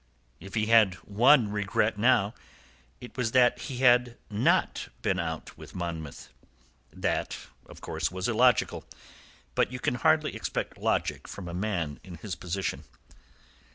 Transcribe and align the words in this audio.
If 0.39 0.55
he 0.55 0.65
had 0.65 0.95
one 1.03 1.51
regret 1.51 1.95
now 1.95 2.33
it 2.99 3.15
was 3.15 3.33
that 3.33 3.59
he 3.69 3.77
had 3.85 4.17
not 4.31 4.87
been 5.03 5.19
out 5.19 5.55
with 5.59 5.75
Monmouth. 5.75 6.29
That, 6.91 7.37
of 7.67 7.81
course, 7.81 8.09
was 8.11 8.27
illogical; 8.27 8.83
but 9.53 9.71
you 9.71 9.79
can 9.79 9.93
hardly 10.01 10.35
expect 10.35 10.79
logic 10.79 11.27
from 11.27 11.47
a 11.47 11.53
man 11.53 11.99
in 12.03 12.15
his 12.15 12.33
position. 12.35 12.85